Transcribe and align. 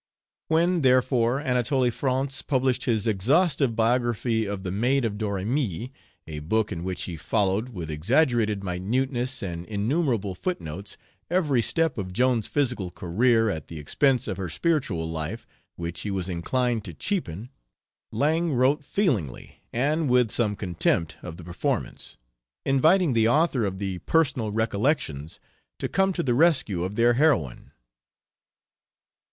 When, 0.47 0.81
therefore, 0.81 1.39
Anatole 1.39 1.91
France 1.91 2.41
published 2.41 2.85
his 2.85 3.05
exhaustive 3.05 3.75
biography 3.75 4.45
of 4.45 4.63
the 4.63 4.71
maid 4.71 5.05
of 5.05 5.19
Domremy, 5.19 5.93
a 6.25 6.39
book 6.39 6.71
in 6.71 6.83
which 6.83 7.03
he 7.03 7.15
followed, 7.15 7.69
with 7.69 7.91
exaggerated 7.91 8.63
minuteness 8.63 9.43
and 9.43 9.63
innumerable 9.67 10.33
footnotes, 10.33 10.97
every 11.29 11.61
step 11.61 11.99
of 11.99 12.13
Joan's 12.13 12.47
physical 12.47 12.89
career 12.89 13.51
at 13.51 13.67
the 13.67 13.77
expense 13.77 14.27
of 14.27 14.37
her 14.37 14.49
spiritual 14.49 15.07
life, 15.07 15.45
which 15.75 16.01
he 16.01 16.09
was 16.09 16.27
inclined 16.27 16.83
to 16.85 16.95
cheapen, 16.95 17.51
Lang 18.11 18.53
wrote 18.53 18.83
feelingly, 18.83 19.61
and 19.71 20.09
with 20.09 20.31
some 20.31 20.55
contempt, 20.55 21.15
of 21.21 21.37
the 21.37 21.43
performance, 21.43 22.17
inviting 22.65 23.13
the 23.13 23.27
author 23.29 23.65
of 23.65 23.77
the 23.77 23.99
Personal 23.99 24.51
Recollections 24.51 25.39
to 25.77 25.87
come 25.87 26.11
to 26.11 26.23
the 26.23 26.33
rescue 26.33 26.83
of 26.83 26.95
their 26.95 27.13
heroine. 27.13 27.71